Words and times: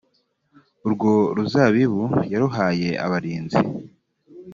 urwo 0.85 1.11
ruzabibu 1.35 2.03
yaruhaye 2.31 2.89
abarinzi 3.05 3.59